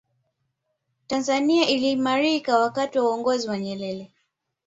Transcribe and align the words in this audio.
tanzania 1.07 1.67
iliimarika 1.69 2.57
wakati 2.59 2.99
wa 2.99 3.05
uongozi 3.05 3.49
wa 3.49 3.57
nyerere 3.59 4.11